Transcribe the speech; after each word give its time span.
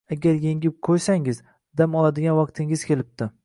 Agar 0.15 0.39
yengib 0.45 0.77
qo'ysangiz, 0.89 1.43
dam 1.81 1.99
oladigan 2.03 2.41
vaqtingiz 2.41 2.87
kelibdi... 2.93 3.33